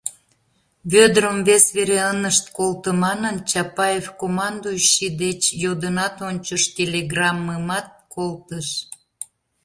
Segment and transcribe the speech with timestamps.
[0.91, 8.67] Вӧдырым вес вере ынышт колто манын, Чапаев командующий деч йодынат ончыш, телеграммымат колтыш.